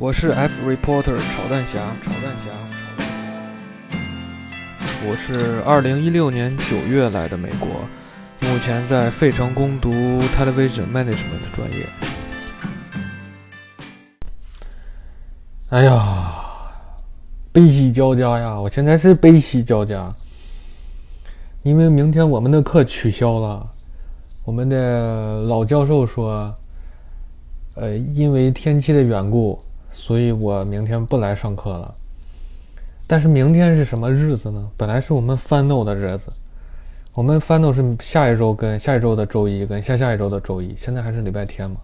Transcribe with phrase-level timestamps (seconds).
[0.00, 2.50] 我是 F reporter 炒蛋侠，炒蛋侠，
[5.06, 7.68] 我是二零一六年九月来的美国，
[8.48, 9.90] 目前在费城攻读
[10.38, 11.86] television management 专业。
[15.68, 16.32] 哎呀，
[17.52, 18.58] 悲喜交加呀！
[18.58, 20.08] 我现在是悲喜交加，
[21.62, 23.70] 因为明天我们的课取消了。
[24.44, 26.56] 我们的老教授说，
[27.74, 29.62] 呃，因为天气的缘故，
[30.00, 31.94] 所以我明天不来上课了。
[33.06, 34.66] 但是明天是什么日子呢？
[34.74, 36.32] 本来是我们 final 的日子，
[37.12, 41.76] 我们 final 是下一周跟下一周的周一跟下下一周的周一，现在还是礼拜天嘛。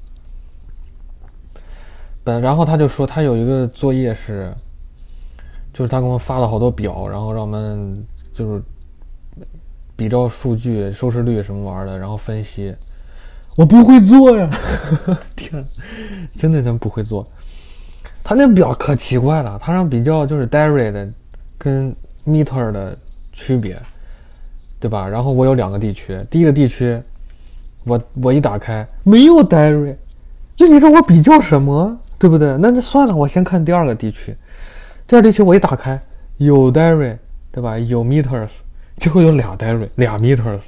[2.25, 4.51] 本然后他就说他有一个作业是，
[5.75, 8.03] 就是他给我们发了好多表，然后让我们
[8.33, 8.63] 就是
[9.95, 12.75] 比照数据、收视率什么玩意儿的，然后分析。
[13.57, 14.51] 我不会做呀，
[15.37, 15.65] 天，
[16.35, 17.27] 真的真不会做。
[18.29, 21.09] 他那表可奇怪了，他让比较就是 diary 的
[21.57, 21.95] 跟
[22.27, 22.99] meter 的
[23.33, 23.81] 区别，
[24.81, 25.07] 对吧？
[25.07, 27.01] 然后我有两个地区，第一个地区，
[27.85, 29.95] 我我一打开没有 diary，
[30.59, 31.97] 那你说我比较什么？
[32.19, 32.59] 对不对？
[32.59, 34.37] 那就算了，我先看第二个地区。
[35.07, 35.97] 第二地区我一打开
[36.39, 37.17] 有 diary，
[37.53, 37.79] 对吧？
[37.79, 38.49] 有 meters，
[38.97, 40.59] 结果有俩 diary，俩 meters。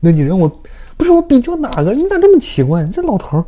[0.00, 0.48] 那你让我
[0.96, 1.92] 不是我比较哪个？
[1.92, 2.82] 你咋这么奇怪？
[2.82, 3.44] 你这老头儿。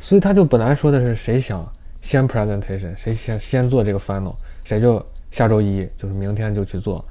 [0.00, 1.64] 所以他就本来说的是谁想
[2.00, 4.34] 先 presentation，谁先先做这个 final，
[4.64, 7.04] 谁就下周一就是明天就去做。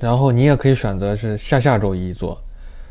[0.00, 2.40] 然后你也可以选择是下下周一做。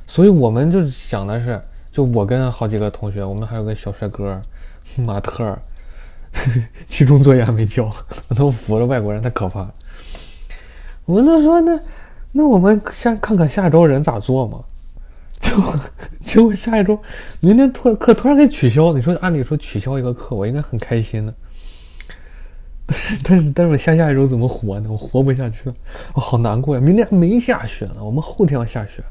[0.05, 1.59] 所以我们就想的是。
[1.91, 4.41] 就我跟好几个同学，我们还有个小帅哥
[4.95, 5.59] 马特，
[6.87, 7.91] 期中作业还没交，
[8.29, 9.69] 我都服了外国人太可怕。
[11.03, 11.77] 我们都说那
[12.31, 14.63] 那我们先看看下周人咋做嘛。
[15.43, 15.75] 结果
[16.23, 16.97] 结果下一周
[17.39, 21.33] 明天突然课突然给取消，你说按理说取消一个课，我应该很开心的。
[22.85, 24.89] 但是但是但是我下下一周怎么活呢？
[24.91, 25.75] 我活不下去了，
[26.13, 26.81] 我好难过呀！
[26.81, 29.03] 明天还没下雪呢，我们后天要下雪，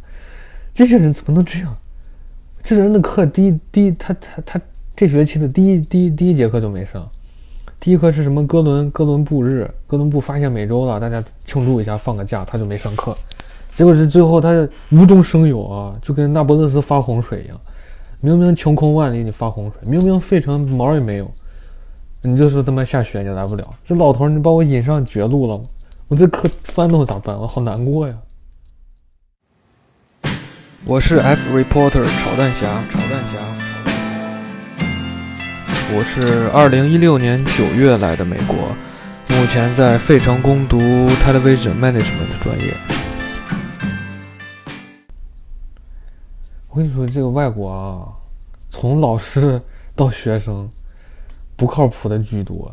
[0.74, 1.76] 这些人怎么能这样？
[2.62, 4.60] 这人的课第一第一他他他
[4.94, 7.08] 这学期的第一第一第一节课就没上，
[7.80, 13.16] 第一课是什么哥伦哥伦布日，哥伦布发现美洲了，大家庆祝一下放个假，他就没上课。
[13.80, 17.58] 结果是最后他无中生有啊，就跟那不勒斯发洪水一样，
[18.20, 21.32] 明明晴空万里你发洪水，明明费城毛也没有，
[22.20, 25.58] 你就说他妈下雪你来不了，这老头你把我引上绝路了，
[26.08, 27.34] 我这课翻动咋办？
[27.34, 28.14] 我好难过呀。
[30.84, 33.38] 我是 F reporter 炒蛋侠，炒蛋侠。
[35.94, 38.54] 我是二零一六年九月来的美国，
[39.34, 40.76] 目前在费城攻读
[41.24, 42.74] television management 专业。
[46.70, 48.08] 我跟你说，这个外国啊，
[48.70, 49.60] 从老师
[49.94, 50.68] 到学生，
[51.56, 52.72] 不靠谱的居多。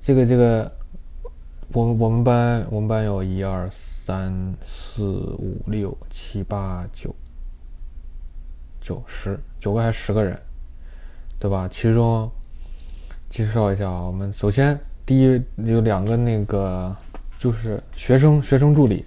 [0.00, 0.70] 这个这个，
[1.72, 3.70] 我我们班我们班有一二。
[4.08, 7.14] 三四五六七八九
[8.80, 10.40] 九十九个还是十个人，
[11.38, 11.68] 对吧？
[11.70, 12.30] 其中
[13.28, 16.96] 介绍一下啊，我们首先第一有两个那个
[17.38, 19.04] 就是学生学生助理，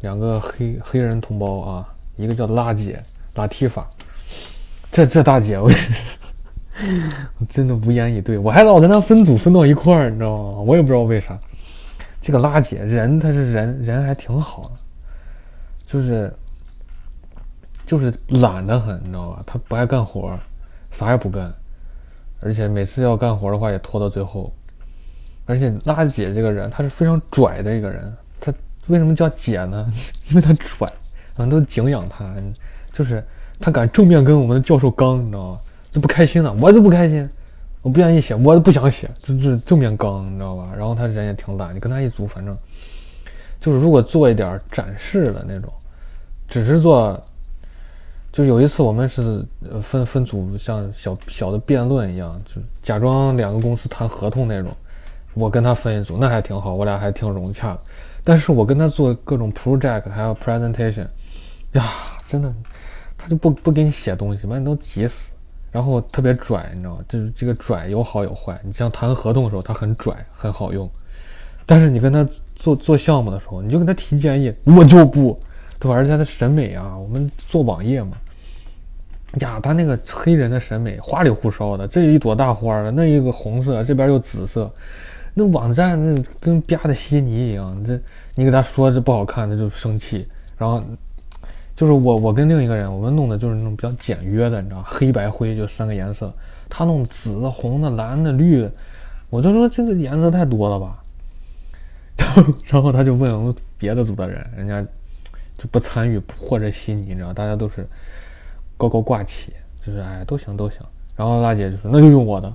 [0.00, 3.02] 两个黑黑人同胞啊，一个叫拉姐
[3.34, 3.88] 拉提法，
[4.90, 5.70] 这这大姐我
[7.38, 10.58] 我 真的无言以对，我还老跟她分组分到一块儿，你知道吗？
[10.60, 11.38] 我也不知道为啥。
[12.20, 14.72] 这个拉姐人，她是人人还挺好，
[15.86, 16.32] 就是
[17.86, 19.42] 就是懒得很，你知道吧？
[19.46, 20.38] 她不爱干活，
[20.90, 21.52] 啥也不干，
[22.40, 24.52] 而且每次要干活的话也拖到最后。
[25.46, 28.16] 而且拉姐这个人，她是非常拽的一个人。
[28.90, 29.92] 为什么叫姐呢？
[30.28, 30.86] 因为她拽，
[31.36, 32.34] 我们都敬仰她，
[32.92, 33.24] 就是
[33.58, 35.60] 她敢正面跟我们的教授刚，你知道吗？
[35.90, 37.28] 就不开心了，我就不开心。
[37.82, 40.68] 我不愿意写，我都不想写，就是正面刚，你知道吧？
[40.76, 42.54] 然后他人也挺懒，你跟他一组，反正
[43.58, 45.72] 就是如果做一点展示的那种，
[46.46, 47.18] 只是做，
[48.30, 49.42] 就有一次我们是
[49.82, 54.70] 分分组，像小小的辩论一样，就假装两个公司谈合同那种，
[55.32, 57.78] 我跟他分一组，那还挺好，我俩还挺融洽。
[58.22, 61.06] 但是我跟他做各种 project 还有 presentation，
[61.72, 61.92] 呀，
[62.26, 62.54] 真的，
[63.16, 65.30] 他就不不给你写东西，把你都急死。
[65.72, 67.04] 然后特别拽，你知道吗？
[67.08, 68.60] 就是这个拽有好有坏。
[68.64, 70.90] 你像谈合同的时候，他很拽，很好用。
[71.64, 75.40] 但是你跟他做做项目的时候，你就跟他提建议，我就不，
[75.78, 75.94] 对吧？
[75.94, 78.16] 而且他的审美啊，我们做网页嘛，
[79.34, 84.68] 呀，他那个黑人的审美花里胡哨的，这一朵大花的，那一个红色，这边又紫色，
[85.42, 87.84] 那网站那跟吧的稀泥一样。
[87.84, 87.98] 这
[88.34, 90.26] 你给他说这不好看，他就生气，
[90.56, 90.82] 然后。
[91.76, 96.30] 就是我我跟另一个人，我们弄的就是那种比较简约的，你知道黑白灰就三个颜色，
[96.68, 98.70] 他弄紫的、红的、蓝的、绿的，
[99.30, 101.02] 我就说这个颜色太多了吧。
[102.68, 104.82] 然后他就问我们别的组的人，人家
[105.56, 107.88] 就不参与或者稀泥，你知道，大家都是
[108.76, 110.80] 高高挂起，就是哎都行都行。
[111.16, 112.54] 然后大姐就说那就用我的，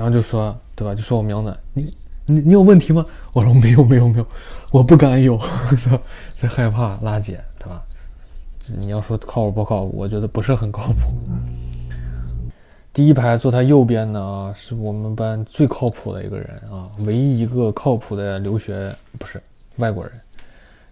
[0.00, 0.94] 然后就说对吧？
[0.94, 1.94] 就说我名字，你
[2.24, 3.04] 你你有问题吗？
[3.34, 4.26] 我说没有没有没有，
[4.70, 5.38] 我不敢有，
[5.76, 6.00] 是吧
[6.40, 7.82] 在害怕拉姐对吧？
[8.78, 9.92] 你要说靠谱不靠谱？
[9.94, 11.12] 我觉得不是很靠谱。
[12.94, 19.38] 第一排坐他右边的啊，是我们班最靠谱的一个人啊，唯一一个靠谱的留学不是
[19.76, 20.12] 外国人，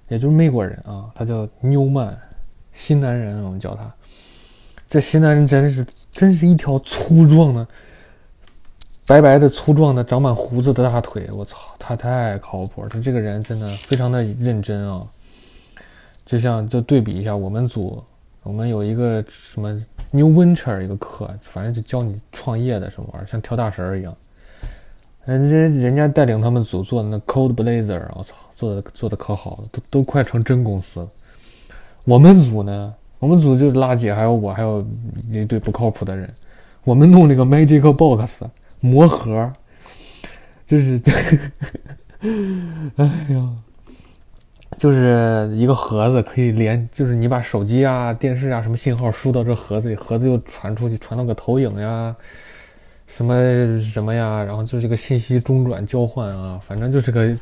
[0.08, 2.14] 也就是美国人啊，他叫纽曼，
[2.74, 3.90] 新南人我们叫他。
[4.86, 7.66] 这新南人真是真是一条粗壮的、
[9.08, 12.86] 白白的、粗壮的、长满胡子的大腿，我操，他太靠谱。
[12.90, 15.02] 他这个人真的非常的认真啊，
[16.26, 18.04] 就像就对比一下我们组，
[18.42, 19.82] 我们有一个什么。
[20.10, 24.14] New Venture 一个课，反正就教你创业的什么玩意儿，像跳大神儿一样。
[25.26, 31.08] 人家人家带领他们组做的那 Cold Blazer，我操，做的做的可好了，都都快成真公司了。
[32.04, 34.82] 我们组呢，我们组就是垃圾，还有我，还有
[35.30, 36.32] 一堆不靠谱的人。
[36.84, 38.30] 我们弄那个 Magic Box
[38.80, 39.52] 魔盒，
[40.66, 41.00] 就是，
[42.96, 43.50] 哎呀。
[44.76, 52.14] 就是一个盒子，可以连，就是你把手机啊、电视啊什么信号输到这盒子里，盒子又传出去，传到个投影呀，
[53.08, 57.36] 什么什么呀，然后就是个信息中转交换啊，反正就是个，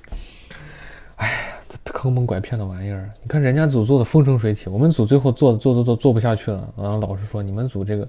[1.17, 1.37] 哎呀，
[1.85, 3.11] 坑蒙拐骗的玩意儿。
[3.23, 6.73] 你看人家组做的风生水起，我们组最后做做做做做不下去了。
[6.79, 8.09] 然后老师说，你们组这个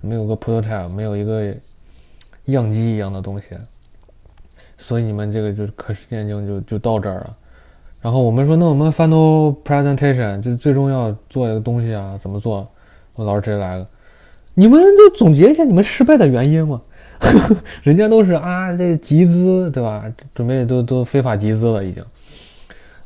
[0.00, 1.54] 没有个 prototype，没有一个
[2.52, 3.46] 样机一样的东西，
[4.76, 7.36] 所以你们这个就是可实践性就就到这儿了。
[8.00, 12.68] 然后我们说，那我们 final presentation 就最终要做一个东西啊，怎么做？
[13.14, 13.88] 我老师直接来了，
[14.54, 16.82] 你们就总结一下你们失败的原因嘛。
[17.82, 20.04] 人家都是啊，这集资对吧？
[20.34, 22.04] 准备都都非法集资了已经。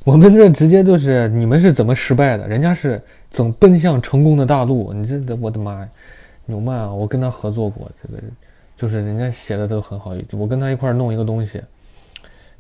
[0.05, 2.49] 我们这直接就是你们是怎么失败的？
[2.49, 3.01] 人家是
[3.31, 4.93] 怎奔向成功的大陆？
[4.93, 5.89] 你这我的妈呀，
[6.47, 6.93] 纽曼啊！
[6.93, 8.21] 我跟他合作过，这个
[8.79, 10.15] 就是人家写的都很好。
[10.31, 11.61] 我跟他一块弄一个东西，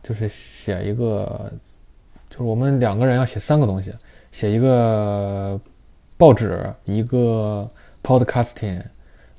[0.03, 1.50] 就是写一个。
[2.31, 3.91] 就是我们两个人要写三个东西，
[4.32, 5.59] 写一个
[6.19, 7.67] 报纸，一个
[8.03, 8.82] podcasting，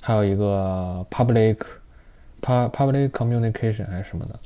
[0.01, 1.57] 还有一个 public
[2.41, 4.39] public communication 还是什么的。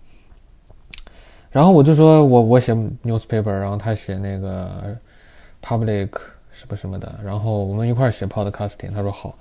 [1.51, 2.74] 然后我就说我我写
[3.06, 4.94] newspaper，然后他写那个
[5.63, 6.09] public
[6.51, 8.91] 什么什么的，然后我们一块写 podcasting。
[8.94, 9.33] 他说好，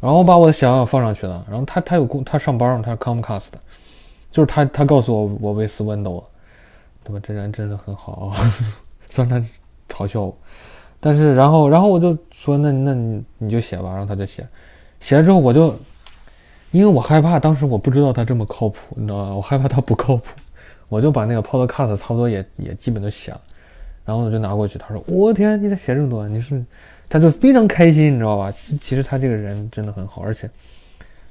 [0.00, 1.44] 然后我把我的想法放上去了。
[1.48, 3.58] 然后他他有工，他上班嘛，他是 Comcast 的，
[4.30, 6.24] 就是他他告诉我我为 Windows。
[7.08, 7.20] 对吧？
[7.24, 8.32] 这人真的很好，
[9.08, 9.48] 虽然他
[9.88, 10.36] 嘲笑我，
[10.98, 14.44] 但是然后然后我就说那那你你就写吧，然后他就写，
[14.98, 15.72] 写了之后我就，
[16.72, 19.32] 因为我害怕，当时我不知道他这么靠谱，你知道吧？
[19.36, 20.24] 我害怕他不靠谱，
[20.88, 23.40] 我就把那个 Podcast 差不多也也基本都写了，
[24.04, 26.28] 然后我就拿过去，他说我天，你咋写这么多？
[26.28, 26.64] 你是，
[27.08, 28.50] 他就非常开心，你知道吧？
[28.52, 30.50] 其其实他这个人真的很好，而且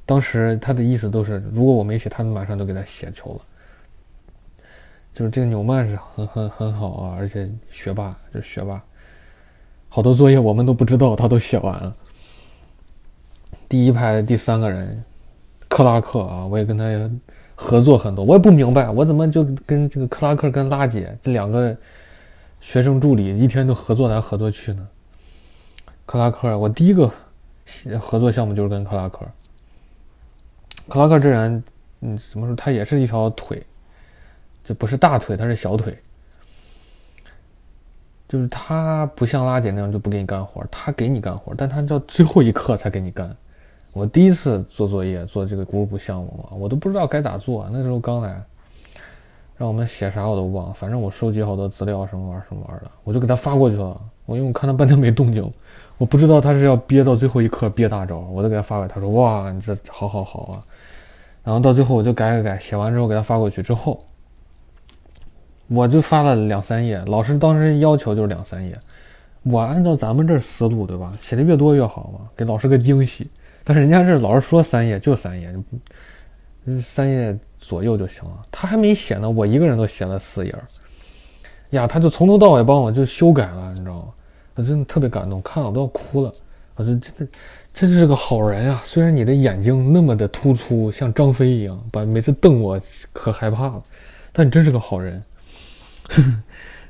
[0.05, 3.41] 当时他的意思都是，如果我没写，他们马上都给他写球了。
[5.13, 8.83] 就是这个纽曼是很很很好啊，而且学霸就是学霸，
[9.87, 11.95] 好多作业我们都不知道，他都写完了。
[13.69, 15.01] 第一排第三个人，
[15.69, 16.85] 克拉克啊，我也跟他
[17.55, 21.75] 合作很多，我也不明白，我怎么就跟这个克拉克跟拉姐这两个
[22.59, 24.87] 学生助理一天都合作来合作去呢？
[26.05, 27.11] 克拉克，我第一个
[27.99, 29.25] 合作项目就是跟克拉克。
[30.87, 31.63] 克拉克这人，
[32.01, 32.55] 嗯，怎么说？
[32.55, 33.65] 他也是一条腿。
[34.63, 35.97] 这不是大腿，他是小腿。
[38.27, 43.35] 就是他不像拉姐那样就不给你干活，他给你干活，但他到最后一刻才给你干。
[43.93, 47.69] 我第一次做作业，做这个 group 项目嘛，我都不知道该咋做。
[47.71, 48.43] 那时候刚来，
[49.57, 54.01] 让我们写啥我都忘，反正我收集好多资料什么玩意儿什么玩意儿的，我就给他发过去了。
[54.25, 55.51] 我因为我看他半天没动静，
[55.97, 60.63] 我不知道他是要憋到最后一刻憋大招，我就给他发给他说：“哇，你这好好好啊！”
[61.43, 64.03] 然后到最后我就改改改，写完之后给他发过去之后。
[65.67, 68.77] 我就发了两三页，老师当时要求就是两三页。
[69.41, 71.13] 我按照咱们这思路，对吧？
[71.19, 73.27] 写的越多越好嘛，给老师个惊喜。
[73.63, 75.55] 但是人家这老师说三页就三页，
[76.81, 78.41] 三页左右就行了。
[78.51, 80.55] 他还没写呢，我一个人都写了四页。
[81.71, 84.07] 呀，他就从头到尾帮我就修改了，你知道吗？
[84.55, 86.33] 我真的特别感动，看了我都要哭了。
[86.75, 87.27] 我说真的，
[87.73, 88.81] 真是个好人呀！
[88.83, 92.79] 虽然你的眼睛那么的突出，像张飞一样，把每次瞪我
[93.11, 93.83] 可害怕了，
[94.31, 95.23] 但你真是个好人。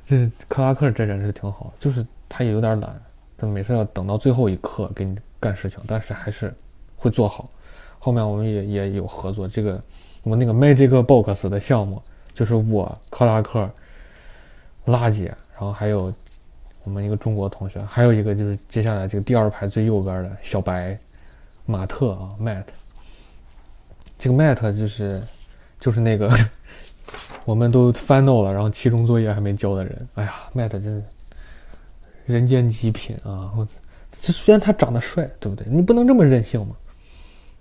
[0.07, 3.01] 这克拉克这人是挺好，就是他也有点懒，
[3.37, 6.53] 他每次要等到最后一刻给你干事情，但是还是
[6.95, 7.49] 会做好。
[7.97, 9.81] 后面我们也也有合作，这个
[10.21, 12.01] 我们那个 Magic Box 的项目，
[12.33, 13.67] 就是我克拉克、
[14.85, 16.13] 拉姐，然后还有
[16.83, 20.97] 我们一个中国同学，还有一个就是接下来这个第二排最右边的小白
[21.65, 22.65] 马特啊，Matt。
[24.17, 25.21] 这个 Matt 就是
[25.79, 26.31] 就是那个
[27.43, 30.07] 我们都 final 了，然后期中作业还没交的人。
[30.15, 31.03] 哎呀，Matt 真是
[32.25, 33.51] 人间极品啊！
[33.57, 33.67] 我
[34.11, 35.67] 这虽然他长得帅，对不对？
[35.69, 36.75] 你不能这么任性嘛。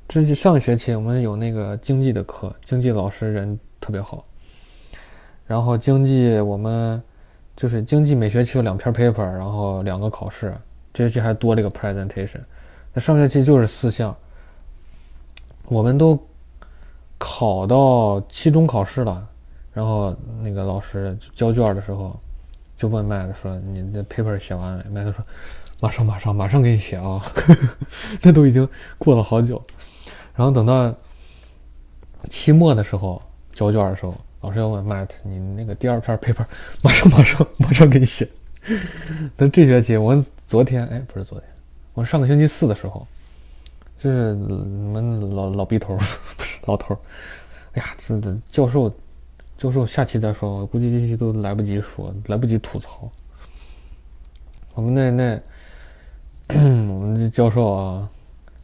[0.07, 4.25] 这是上学期我们有那个经济的课，经济老师人特别好。
[5.47, 7.03] 然后经济我们
[7.57, 10.55] 就是经济每学期有两篇 paper，然后两个考试，
[10.93, 12.41] 这学期还多了一个 presentation。
[12.93, 14.15] 那上学期就是四项，
[15.67, 16.19] 我们都
[17.19, 19.27] 考到期中考试了，
[19.73, 22.19] 然后那个老师交卷的时候
[22.77, 25.25] 就问麦子说：“你的 paper 写完了？”麦子说
[25.81, 27.21] ：“马上马上马上给你写啊！”
[28.23, 28.69] 那都已经
[28.99, 29.63] 过了好久。
[30.35, 30.93] 然后等到
[32.29, 36.45] 期末的时候交卷的时候，老师要问 Matt：“ 你那个第二篇 paper
[36.85, 38.29] 马上马上马上给你写。
[39.37, 41.49] ”但这学期我昨天哎不是昨天，
[41.95, 43.07] 我上个星期四的时候，
[43.99, 45.97] 就是你们老老逼头
[46.37, 46.95] 不是老头，
[47.73, 48.95] 哎呀，这这教授
[49.57, 53.11] 教授下期再说，我估计这期都来不及说，来不及吐槽。
[54.75, 55.41] 我们那那
[56.93, 58.11] 我们这教授啊。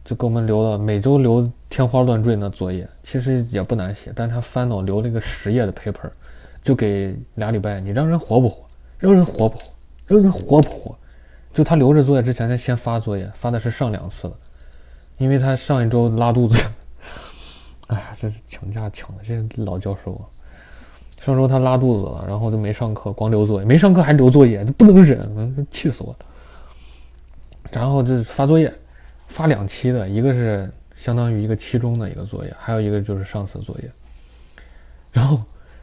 [0.03, 6.11] 就给我们留了每周留天花乱坠那作业，其实也不难写，但是他翻到留了一个十页的 paper，
[6.61, 8.65] 就给俩礼拜，你让人活不活？
[8.99, 9.63] 让人活不活？
[10.05, 10.93] 让人活不活？
[11.53, 14.35] 就他留着作业之前，他先发作业，发的是上两次的，
[15.17, 16.61] 因为他上一周拉肚子，
[17.87, 20.27] 哎呀，这是请假请的，这老教授啊，
[21.21, 26.19] 上周他拉肚子了，然后就没上课，光留作业，没上课还留作业，不能忍，气死我了。
[27.71, 28.69] 然后就发作业。
[29.27, 30.69] 发两期的，一个是
[31.01, 33.91] 相当于一个期中的一个作业，还有一个就是上次作业。
[35.11, 35.41] 然后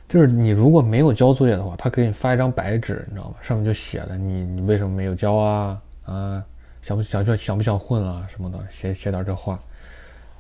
[0.09, 3.35] 就是你如果没有交作业的话，他给你发一张白纸，你知道吗？
[3.43, 6.45] 上面就写了你你为什么没有交啊啊，
[6.83, 9.59] 想不想想不想混啊什么的，写写点这话。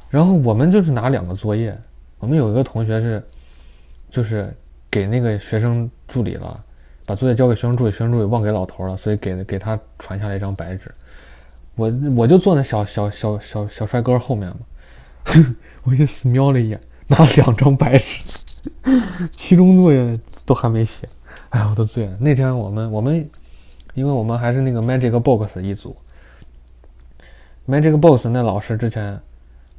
[0.08, 1.76] 然后我们就是拿两个作业，
[2.20, 3.22] 我们有一个同学是
[4.10, 4.54] 就是
[4.88, 6.64] 给那个学生助理了，
[7.04, 10.94] 把作业交给学生助理，学生助理忘给老头了，所以给给他传下来一张白纸。
[11.78, 14.56] 我我就坐那小小小小小帅哥后面嘛，
[15.84, 18.20] 我就死瞄了一眼，拿两张白纸，
[19.30, 21.08] 期中作业都还没写，
[21.50, 22.16] 哎，我都醉了。
[22.20, 23.26] 那天我们我们，
[23.94, 25.96] 因为我们还是那个 Magic Box 一组
[27.68, 29.20] ，Magic Box 那老师之前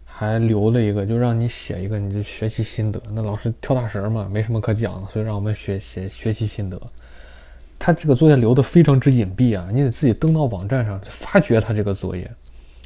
[0.06, 3.02] 还留了一个，就让你写一个你的学习心得。
[3.12, 6.82] 那老师跳大神嘛，没什么可讲的，所以让我们学写学习心得。
[7.80, 12.30] 他这个作业留的非常之隐蔽啊，你得自己登到网站上发掘他这个作业，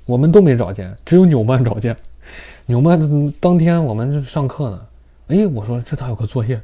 [0.05, 1.95] 我们都没找见，只有纽曼找见。
[2.67, 4.81] 纽曼当天我们上课呢，
[5.27, 6.61] 哎，我说这咋有个作业？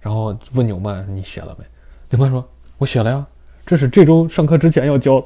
[0.00, 1.64] 然后问纽曼你写了没？
[2.10, 3.26] 纽曼说我写了呀，
[3.64, 5.24] 这是这周上课之前要交，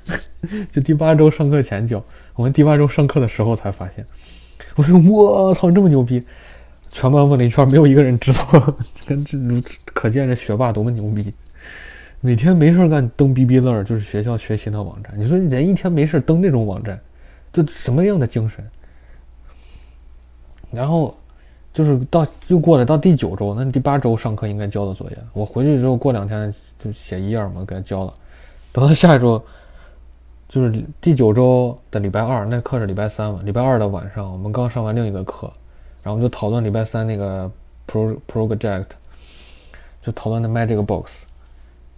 [0.72, 2.02] 就第八周上课前交。
[2.34, 4.06] 我们第八周上课的时候才发现。
[4.76, 6.22] 我说我操，这么牛逼！
[6.90, 8.74] 全班问了一圈，没有一个人知道，
[9.06, 9.36] 跟这
[9.84, 11.32] 可见这学霸多么牛逼。
[12.20, 15.12] 每天没事干登 B B 乐，就是学校学习的网站。
[15.16, 17.00] 你说人一天没事登这种网站，
[17.52, 18.62] 这什么样的精神？
[20.70, 21.16] 然后
[21.72, 28.14] 就是到又过了到第九周，那第八周上课应该交的作业，我回去之后过两天就写一页嘛，给他交了。
[28.70, 29.42] 等到下一周，
[30.46, 33.40] 就是第九周的礼拜二，那课是礼拜三嘛？
[33.44, 35.50] 礼拜二的晚上，我们刚上完另一个课，
[36.02, 37.50] 然后我们就讨论礼拜三那个
[37.88, 38.86] pro project，
[40.02, 41.24] 就讨论的 magic box。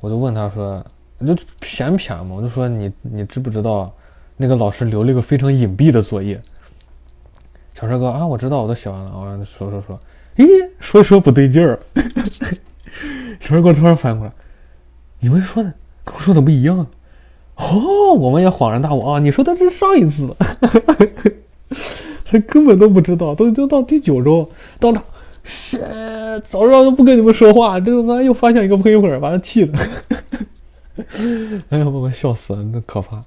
[0.03, 0.85] 我就问他说
[1.25, 3.95] ：“就偏偏嘛？”我就说：“你你知不知道，
[4.37, 6.43] 那个老师留了一个非常隐蔽的作业？”
[7.73, 9.17] 小帅哥啊，我知道，我都写完了。
[9.17, 10.01] 我让他说说说，
[10.37, 10.47] 咦，
[10.81, 11.79] 说一说不对劲儿。
[13.41, 14.33] 小帅哥突然反应过来
[15.21, 15.73] ：“你们说的
[16.05, 16.85] 跟我说的不一样。”
[17.55, 19.19] 哦，我们也恍然大悟啊！
[19.21, 20.35] 你说的是上一次，
[22.25, 25.05] 他根本都不知道，都都到第九周，到了。
[25.45, 25.79] 是，
[26.45, 27.81] 早知道都不跟你们说话。
[27.81, 29.79] 这他妈又发现一个黑粉，把他气的，
[31.71, 33.23] 哎呀，把我笑死了，那可怕。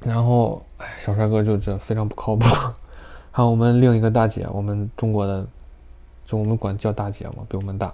[0.00, 2.44] 然后，哎，小帅哥就这非常不靠谱。
[3.32, 5.46] 还有我们另一个大姐，我们中国的，
[6.24, 7.92] 就我们管叫大姐嘛，比我们大，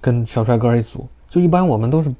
[0.00, 1.06] 跟小帅哥一组。
[1.28, 2.10] 就一般我们都是，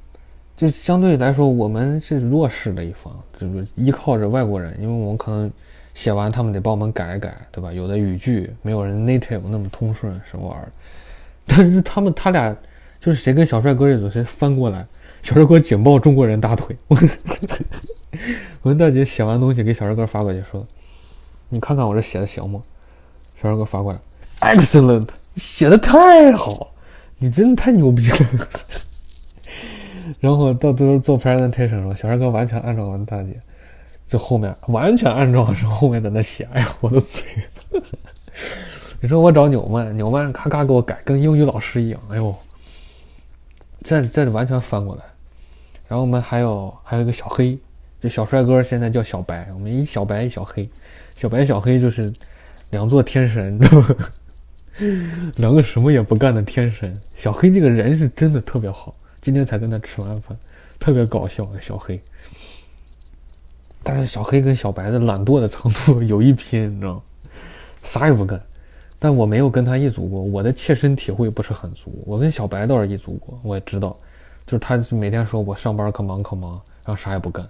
[0.55, 5.51] 就相对来说我们是弱势的一方，就是依靠着外国人，因为我们可能。
[5.93, 7.71] 写完他们得帮我们改一改，对吧？
[7.71, 10.71] 有的语句没有人 native 那么通顺，什么玩意儿？
[11.45, 12.55] 但是他们他俩
[12.99, 14.85] 就是谁跟小帅哥一组，谁翻过来，
[15.21, 16.75] 小帅哥紧抱中国人大腿。
[18.61, 20.65] 我大姐写完东西给小帅哥发过去说
[21.49, 22.61] ：“你看看我这写的行吗？”
[23.41, 23.99] 小帅哥发过来
[24.39, 26.73] ：“Excellent，写的太好，
[27.17, 28.17] 你真的太牛逼了。”
[30.19, 33.39] 然后到最后做 presentation 时候，小帅哥完全按照我们大姐，
[34.11, 36.45] 就后面完全按照是后面在那写。
[36.51, 37.23] 哎呀，我的嘴！
[38.99, 42.01] 你说我找纽曼，纽曼咔咔给我改，跟英语老师一样。
[42.09, 42.35] 哎呦，
[43.85, 45.03] 这这完全翻过来。
[45.87, 47.57] 然后我们还有还有一个小黑，
[48.01, 49.47] 这小帅哥现在叫小白。
[49.53, 50.69] 我们一小白一小黑，
[51.15, 52.11] 小白小黑就是
[52.71, 53.57] 两座天神，
[55.37, 56.99] 两个什么也不干的天神。
[57.15, 60.37] 小黑这个人是真的特别好，今天才跟他吃完饭，
[60.79, 61.47] 特别搞笑。
[61.61, 61.97] 小黑，
[63.83, 67.01] 但是小黑跟小白的懒惰的程度有一拼，你知道吗？
[67.83, 68.39] 啥也不干。
[68.99, 72.03] 但我没有跟他一组过，我的切身体会不是很足。
[72.05, 73.97] 我跟小白倒是一组过，我也知道，
[74.45, 76.51] 就是他每天说我上班可忙可忙，
[76.85, 77.43] 然后啥也不干。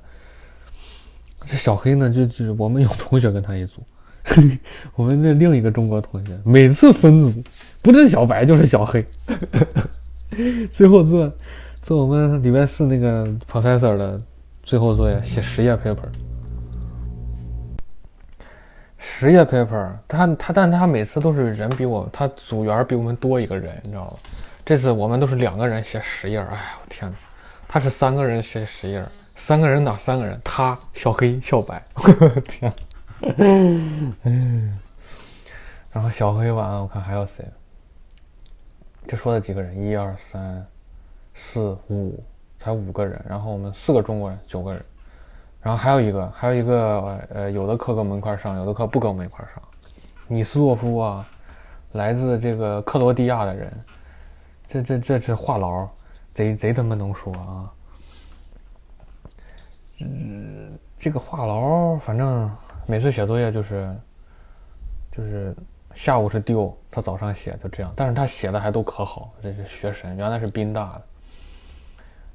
[1.46, 3.82] 这小黑呢，就就是我们有同学跟他一组，
[4.96, 7.34] 我们那另一个中国同学每次分组，
[7.82, 9.06] 不是小白就是小黑，
[10.72, 11.30] 最后做
[11.82, 14.22] 做我们礼拜四那个 professor 的
[14.64, 16.08] 最后作业，写实验 paper。
[18.98, 24.14] 实验 paper，他他，但他每次都是人比我，他组员比我们多一个人，你知道吗？
[24.64, 27.18] 这次我们都是两个人写十页，哎呀，我天哪！
[27.68, 29.04] 他是三个人写十页，
[29.36, 31.84] 三个人打三个人，他小黑小白，
[32.48, 32.74] 天，
[33.38, 34.80] 嗯，
[35.92, 37.46] 然后小黑完了，我看还有谁？
[39.08, 40.66] 就说了几个人，一二三
[41.34, 42.24] 四五，
[42.62, 44.86] 才五个人，然后我们四个中国人，九个人。
[45.62, 49.64] 然后还有一个，还有一个，呃，有的课跟我们一块上，有的课不跟我们一块上。
[50.28, 51.28] 米斯洛夫啊，
[51.94, 53.72] 来自这个克罗地亚的人，
[54.68, 55.88] 这这这是话痨，
[56.34, 57.72] 贼贼他妈能说啊。
[60.00, 62.52] 嗯，这个话痨，反正
[62.88, 63.96] 每次写作业就是，
[65.12, 65.56] 就是
[65.94, 67.94] 下午是丢，他早上写，就这样。
[67.96, 71.02] 但是他写的还都可好，这是学神，原来是宾大的。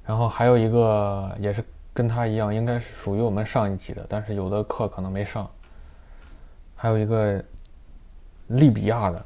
[0.07, 1.64] 然后还有一个也是。
[1.97, 5.49] 跟他一样，应该是属于我们上一级的，但是有的课可能没上。
[6.75, 7.42] 还有一个
[8.49, 9.25] 利比亚的，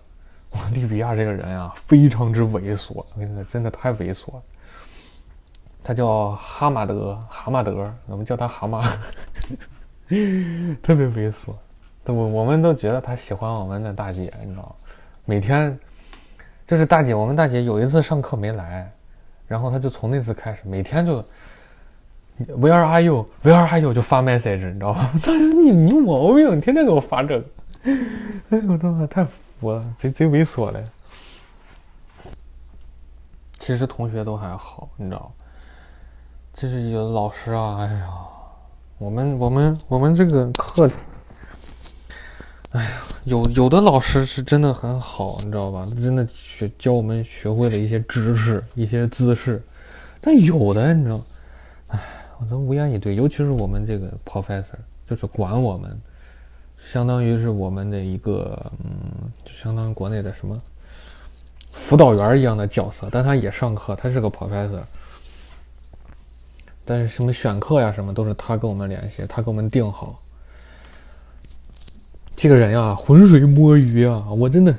[0.52, 4.40] 哇，利比亚这个人啊，非常之猥琐，我跟你说，真的太猥琐。
[5.82, 8.80] 他叫哈马德，哈马德，我们叫他蛤蟆，
[10.80, 11.52] 特别猥琐。
[12.04, 14.72] 我我们都觉得他喜欢我们的大姐，你知道吗？
[15.24, 15.76] 每天
[16.64, 18.88] 就是大姐，我们大姐有一次上课没来，
[19.50, 21.24] 然后他就从那次开始，每天就。
[22.56, 23.28] Where are you?
[23.42, 23.92] Where are you?
[23.92, 25.10] 就发 message，你知道吗？
[25.20, 27.46] 他说你你有毛病，你天天给我发这个。
[27.82, 29.26] 哎呦，我的太
[29.58, 30.84] 服了，贼贼猥琐嘞。
[33.58, 35.26] 其实同学都还好，你知道吗？
[36.54, 38.08] 就是有老师啊，哎呀，
[38.98, 40.88] 我们我们我们这个课，
[42.72, 42.90] 哎呀，
[43.24, 45.86] 有有的老师是真的很好，你知道吧？
[46.00, 49.62] 真的学教我们学会了一些知识、一些姿势。
[50.20, 51.20] 但有的，你知道，
[51.88, 52.00] 哎。
[52.42, 55.94] 我都无言以对，尤其是我们这个 professor，就是管我们，
[56.90, 60.56] 相当于是我们的一个，嗯，就相当于国内的什么
[61.70, 64.80] 辅导员一样的角色，但他也上课，他是个 professor，
[66.82, 70.18] 但是什么选课呀什么都是他跟我们联系，他给我们定好。
[72.42, 74.74] 这个人呀，浑水摸鱼啊，我真的，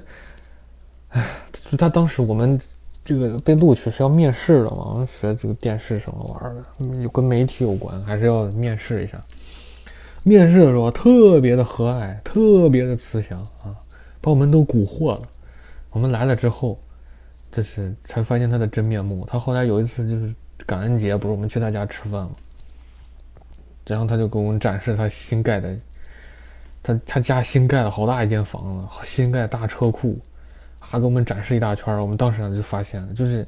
[1.09, 2.59] 哎，就他当时我们。
[3.03, 5.05] 这个被录取是要面试的嘛？
[5.19, 9.19] 学这个电视什么玩意儿的，有跟媒体有关，还是要面试一下。
[10.23, 13.73] 面试的时候特别的和蔼，特别的慈祥啊，
[14.21, 15.21] 把我们都蛊惑了。
[15.89, 16.79] 我们来了之后，
[17.51, 19.27] 这是才发现他的真面目。
[19.29, 20.31] 他后来有一次就是
[20.67, 22.31] 感恩节，不是我们去他家吃饭嘛？
[23.87, 25.75] 然后他就给我们展示他新盖的，
[26.83, 30.19] 他他家新盖了好大一间房子，新盖大车库。
[30.83, 33.47] 还给我们展示一大圈我们当时就发现了，就是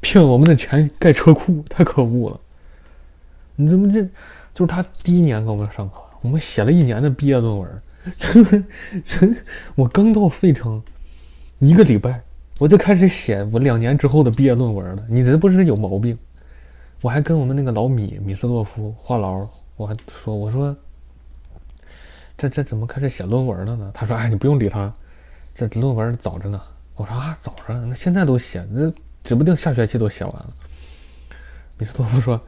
[0.00, 2.40] 骗我们的钱盖车库，太可恶了！
[3.54, 4.02] 你怎么这？
[4.54, 7.82] 就是他第一年给我们上课，我们写了一年的毕业论文，
[9.76, 10.82] 我刚到费城
[11.60, 12.20] 一个礼拜，
[12.58, 15.04] 我就开始写我两年之后的毕业论文了。
[15.08, 16.18] 你这不是有毛病？
[17.02, 20.74] 我还跟我们那个老米米斯洛夫话痨，我还说我说
[22.38, 23.90] 这这怎么开始写论文了呢？
[23.92, 24.90] 他说：“哎，你不用理他。”
[25.56, 26.60] 这论文早着呢，
[26.94, 28.88] 我说啊，早着呢，那现在都写，那
[29.24, 30.50] 指不定下学期都写完了。
[31.76, 32.40] 米斯托夫说：“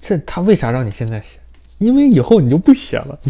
[0.00, 1.38] 这他为啥让你现在写？
[1.76, 3.18] 因为以后你就不写了。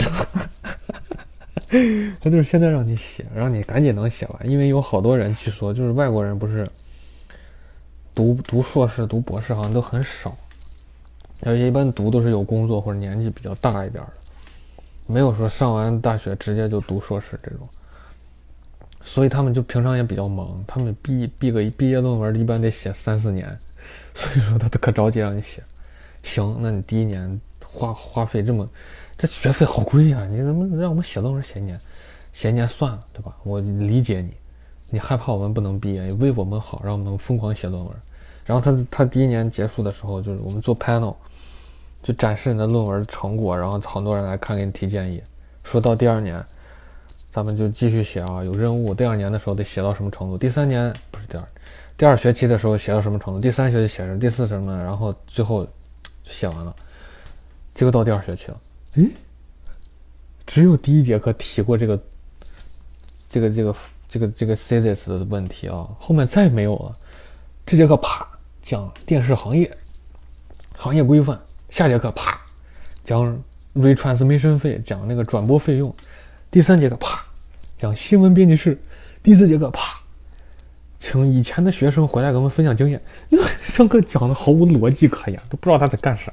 [2.21, 6.67] 他就是现在让你写，让你赶紧能写完，因为有好多人据说就是外国人不是
[8.15, 10.35] 读读硕士、读博士好像都很少，
[11.43, 14.13] 而且一般读都是有工作或者年纪比较大一点的，
[15.09, 17.69] 没有说上完大学直接就读硕士这种。
[19.03, 23.59] 所以他们就平常也比较忙，他们毕毕个毕业论文一般得写三四年，
[24.15, 25.63] 所以说他都可着急让你写。
[26.23, 28.69] 行，那你第一年花花费这么，
[29.17, 30.27] 这学费好贵呀！
[30.27, 31.81] 你怎么让我们写论文写一年？
[32.35, 33.35] 写一年算了，对吧？
[33.45, 34.33] 我理解你，
[34.91, 37.93] 你害怕我们不能毕业，为我们好，让我们疯狂写论文。
[38.45, 41.15] 然后他他第一年结束的时候，就是我们做 panel，
[42.09, 45.23] 就展示你的论文成果，然后很多人来看，给你提建议。
[45.63, 46.43] 说到第二年。
[47.31, 48.95] 咱们就继续写啊，有任务。
[48.95, 50.39] 第二年的时候得写到什么程度？
[50.39, 51.45] 第三年不是第二，
[51.97, 53.39] 第二学期的时候写到什么程度？
[53.39, 54.75] 第三学期写什么，第四什么？
[54.83, 55.69] 然后最后
[56.25, 56.75] 写完了。
[57.75, 58.61] 结果到第二学期了，
[58.95, 59.11] 诶，
[60.47, 62.01] 只有第一节课提过这个，
[63.29, 63.77] 这个这个
[64.09, 66.97] 这个这个 thesis 的问题啊，后面再也没有了。
[67.67, 68.27] 这节课啪
[68.63, 69.71] 讲电视行业
[70.77, 71.39] 行业规范，
[71.71, 72.41] 下节课啪
[73.05, 73.39] 讲
[73.75, 75.95] retransmission 费，讲那个转播费用。
[76.51, 77.23] 第三节课啪，
[77.77, 78.75] 讲新闻编辑室；
[79.23, 80.01] 第四节课啪，
[80.99, 83.01] 请以前的学生回来给我们分享经验。
[83.29, 86.33] 那上课讲的毫无逻辑可言，都不知道他在干啥。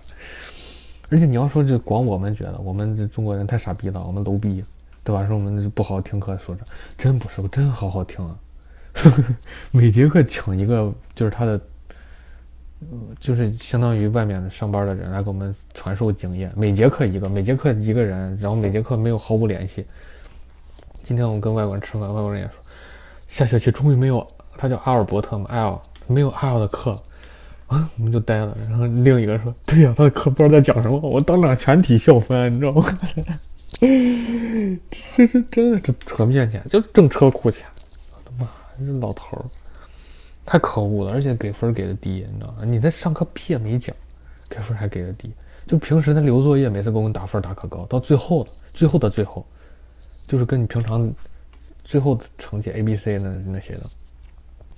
[1.10, 4.63] 而且你要说这光我们觉得我们这中国人太傻逼了，我们 low 逼，
[5.04, 5.28] 对吧？
[5.28, 6.62] 说我们不好好听课，说着
[6.98, 8.36] 真不是，我真好好听啊。
[9.71, 11.60] 每节课请一个就是他的，
[13.20, 16.52] 就是相当于外面上班的人来给我们传授经验。
[16.56, 19.86] 每节课一个，每节课一个人，然后每节课没有毫无联系。
[21.04, 22.56] 今天我们跟外国人吃饭，外国人也说，
[23.28, 24.26] 下学期终于没有
[24.58, 27.02] 他叫阿尔伯特嘛，L 没有 L 的课
[27.68, 28.56] 啊，我们就呆了。
[28.70, 33.00] 然后另一个说，对呀，他的课不知道在讲什么，我当场全体笑翻，你知道吗？
[33.80, 37.66] 这是真的，这车面钱就挣车库钱，
[38.12, 39.46] 我的妈，这老头儿
[40.46, 42.64] 太可恶了，而且给分给的低，你知道吗？
[42.64, 43.96] 你在上课屁也没讲，
[44.48, 45.32] 给分还给的低，
[45.66, 49.46] 就平时他留作业，每次给我们打分打可高，到最后的最后的最后。
[50.28, 51.08] 就是跟你平常
[51.84, 53.84] 最后的成绩 A、B、C 那那些的，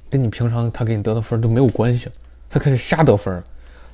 [0.10, 2.10] 跟你平常他给你得的分都没有关系，
[2.50, 3.42] 他开始瞎得分，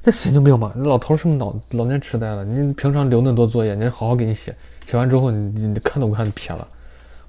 [0.02, 0.74] 这神经病嘛！
[0.78, 2.44] 老头是不是脑老年痴呆了？
[2.44, 4.56] 你平常留那么多作业，你好好给你写，
[4.88, 6.68] 写完之后你你看都不看就撇了，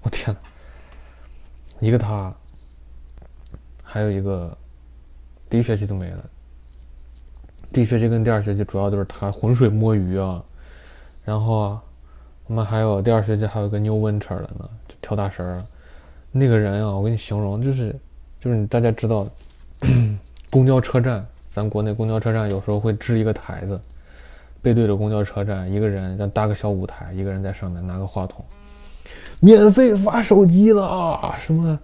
[0.01, 0.41] 我天呐，
[1.81, 2.35] 一个他，
[3.95, 4.59] 还有一个
[5.49, 6.25] 第一学期都没了，
[7.73, 10.43] 第一学期跟第二学期主要都是他浑水摸鱼啊，
[11.25, 11.79] 然后。
[12.47, 15.65] 我们还有第二学期还有个 New Winter 的呢，就跳大神儿。
[16.31, 17.97] 那个人啊，我给你形容，就是
[18.39, 19.27] 就是你大家知道，
[20.51, 23.81] 公交车站，咱国内公交车站有时候会支一个台子，
[24.61, 28.45] 背对着公交车站，一个人让搭个小舞台，一个人在上面拿个话筒，
[29.41, 31.81] 免费发手机了啊，什么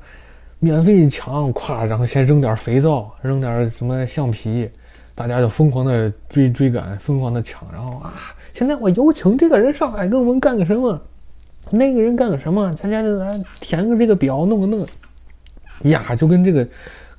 [0.60, 4.70] 免费抢，咵，然后先扔点肥皂，扔点什么橡皮，
[5.14, 8.14] 大家就疯狂的追追赶，疯狂的抢，然后啊。
[8.52, 11.00] 现在我有请这个人上来跟我们干个什么，
[11.70, 14.86] 那个人干个什么，咱家就来填个这个表，弄个弄，
[15.82, 16.66] 呀，就跟这个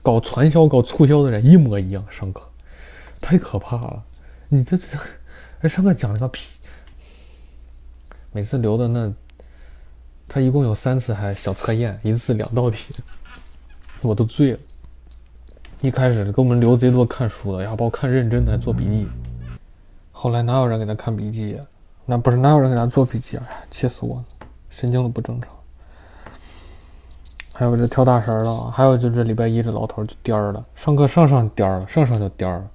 [0.04, 2.06] 搞传销、搞促销的人一模一样。
[2.12, 2.44] 上课
[3.20, 4.04] 太可怕了，
[4.50, 4.78] 你这
[5.62, 6.58] 这，上课讲了个屁！
[8.34, 9.12] 每次留的那，
[10.28, 12.94] 他一共有三次还小测验，一次两道题，
[14.02, 14.60] 我都醉了。
[15.82, 19.08] 一开始给我们留贼多看书的，然后，把我看认真的做笔记。
[20.12, 21.60] 后来哪有人给他看笔记？
[22.06, 23.44] 那不是哪有人给他做笔记啊？
[23.72, 24.26] 气死我了，
[24.70, 25.50] 神经都不正常。
[27.54, 32.72] 还有这跳大神了，还有就这礼拜一这老头就颠儿了，上课上上颠儿了，上上就颠儿了，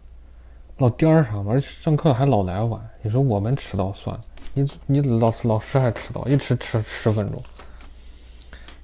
[0.79, 1.41] 老颠儿啥？
[1.41, 2.81] 完上课还老来晚。
[3.03, 4.23] 你说我们迟到算了，
[4.55, 7.43] 你你老老师还迟到，一迟迟十分钟。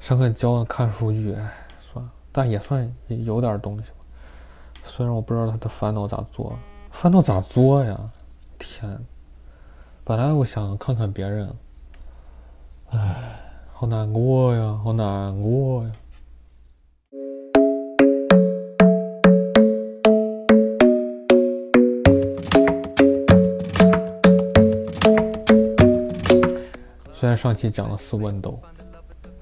[0.00, 1.52] 上课教看数据，哎，
[2.32, 3.98] 但也算有点东西吧。
[4.86, 6.58] 虽然我不知道他的烦恼咋做，
[6.90, 8.10] 烦恼咋做呀？
[8.58, 8.98] 天，
[10.02, 11.54] 本来我想看看别人，
[12.90, 13.38] 唉，
[13.72, 15.92] 好难过呀，好难过呀。
[27.14, 28.58] 虽然上期讲了四问斗，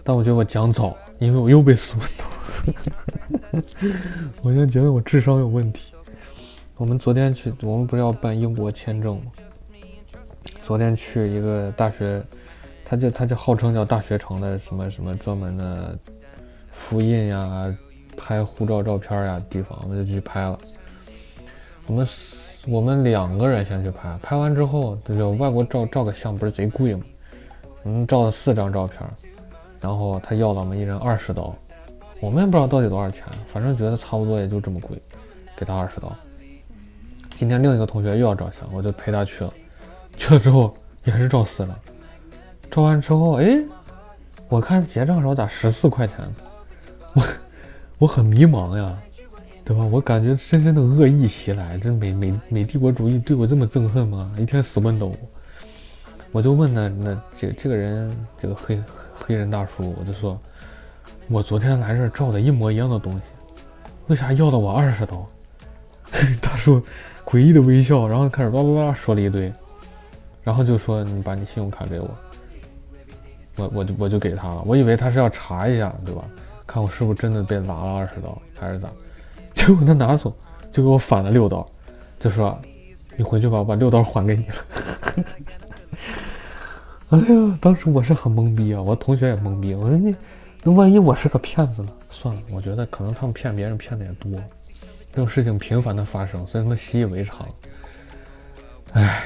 [0.05, 2.25] 但我觉得我讲早，因为我又被四问斗，
[4.43, 5.95] 我现在觉得我智商有问题。
[6.77, 9.33] 我们昨天去，我们不是要办英国签证吗？
[10.67, 12.23] 昨天去一个大学，
[12.85, 15.99] 他就他就号称叫大学城的什么什么专门的
[16.73, 17.77] 复印呀、
[18.17, 20.59] 拍护照照片呀地方，我们就去拍了。
[21.87, 22.09] 我们
[22.67, 27.03] 我们两个人先去拍，拍完之后，这就外国照照个相不是贼贵吗？
[27.83, 29.01] 我们照了四张照片，
[29.81, 31.55] 然后他要了我们一人二十刀，
[32.21, 35.01] 我们也不知道到底多少钱，反正觉得差不多也就这么贵，
[35.57, 36.15] 给他二十刀。
[37.35, 39.53] 今天另一个同学又要照相，我就陪他去了。
[40.17, 41.79] 去了之后也是照死了，
[42.71, 43.59] 照完之后，哎，
[44.51, 46.17] 我看结账时候咋十四块钱？
[47.15, 47.23] 我
[47.99, 48.99] 我很迷茫呀，
[49.65, 49.83] 对吧？
[49.85, 54.31] 我感觉深深的恶意袭来，这美美美帝国主义对我这么憎恨吗？
[54.39, 55.15] 一天死问斗，
[56.33, 58.79] 我就问那那这这个人这个黑
[59.15, 60.39] 黑人大叔，我就说，
[61.31, 63.21] 我昨天来这儿照的一模一样的东西，
[64.09, 65.25] 为啥要了我二十刀？
[66.43, 66.83] 大叔
[67.25, 69.53] 诡异的微笑，然后开始叭叭叭说了一堆，
[70.43, 72.11] 然后就说你把你信用卡给我，
[73.55, 74.63] 我我就我就给他了。
[74.67, 76.25] 我以为他是要查一下，对吧？
[76.67, 78.89] 看我是不是真的被拿了二十刀还是咋？
[79.55, 80.35] 结果他拿走
[80.73, 81.65] 就给我返了六刀，
[82.19, 82.59] 就说
[83.17, 84.55] 你回去吧，我把六刀还给你了。
[87.11, 89.75] 哎呀，当时我是很懵逼啊，我同学也懵逼。
[89.77, 90.13] 我说你
[90.63, 91.89] 那万一我是个骗子呢？
[92.11, 94.31] 算了，我觉得可能他们骗别人骗的也多。
[95.13, 97.49] 这种事情频繁的发生，所以他们习以为常。
[98.93, 99.23] 哎，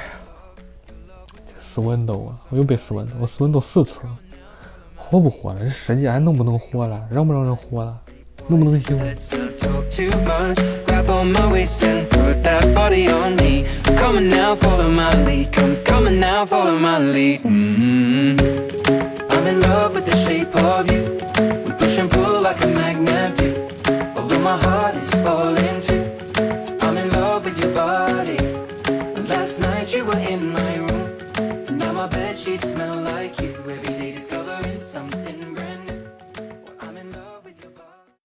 [1.59, 4.17] 斯文斗啊，我又被斯文斗，我斯文斗四次了，
[4.95, 5.59] 活不活了？
[5.59, 7.05] 这世界还能不能活了？
[7.11, 7.93] 让不让人活了？
[8.47, 8.95] 能不能行
[19.45, 21.03] I'm in love with the shape of you.
[21.65, 23.69] We push and pull like a magnet do.
[24.17, 25.74] Although my heart is falling.